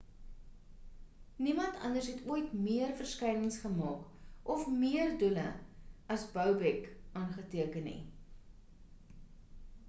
niemand 1.35 1.75
anders 1.89 2.07
het 2.13 2.23
ooit 2.33 2.53
meer 2.63 2.93
verskynings 3.01 3.57
gemaak 3.65 4.07
of 4.55 4.65
meer 4.79 5.13
doele 5.25 5.45
as 6.17 6.25
bobek 6.39 6.91
aangeteken 7.23 7.89
nie 7.91 7.97